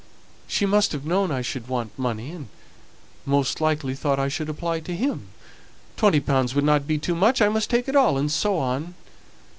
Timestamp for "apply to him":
4.49-5.27